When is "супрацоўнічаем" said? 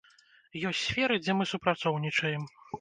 1.53-2.53